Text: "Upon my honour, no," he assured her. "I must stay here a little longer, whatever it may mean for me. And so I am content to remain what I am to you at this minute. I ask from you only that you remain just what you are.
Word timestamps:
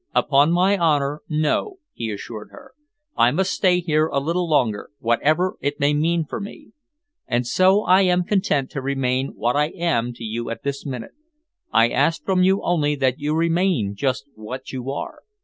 "Upon 0.15 0.51
my 0.51 0.79
honour, 0.79 1.21
no," 1.29 1.77
he 1.93 2.09
assured 2.09 2.49
her. 2.49 2.73
"I 3.15 3.29
must 3.29 3.51
stay 3.51 3.81
here 3.81 4.07
a 4.07 4.17
little 4.19 4.49
longer, 4.49 4.89
whatever 4.97 5.57
it 5.61 5.79
may 5.79 5.93
mean 5.93 6.25
for 6.25 6.39
me. 6.41 6.71
And 7.27 7.45
so 7.45 7.83
I 7.83 8.01
am 8.01 8.23
content 8.23 8.71
to 8.71 8.81
remain 8.81 9.33
what 9.35 9.55
I 9.55 9.67
am 9.67 10.11
to 10.13 10.23
you 10.23 10.49
at 10.49 10.63
this 10.63 10.87
minute. 10.87 11.11
I 11.71 11.89
ask 11.89 12.25
from 12.25 12.41
you 12.41 12.63
only 12.63 12.95
that 12.95 13.19
you 13.19 13.35
remain 13.35 13.93
just 13.95 14.25
what 14.33 14.71
you 14.71 14.89
are. 14.89 15.19